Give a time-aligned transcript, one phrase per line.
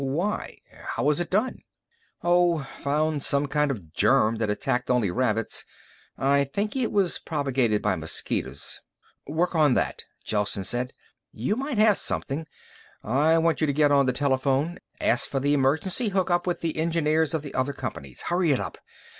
[0.03, 0.57] "Why?
[0.95, 1.59] How was it done?"
[2.23, 5.63] "Oh, found some kind of germ that attacked only rabbits.
[6.17, 8.81] I think it was propagated by mosquitos"
[9.27, 10.93] "Work on that," Gelsen said.
[11.31, 12.47] "You might have something.
[13.03, 16.77] I want you to get on the telephone, ask for an emergency hookup with the
[16.77, 18.23] engineers of the other companies.
[18.23, 18.79] Hurry it up.